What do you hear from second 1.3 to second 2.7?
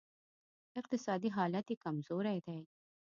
حالت یې کمزوری دی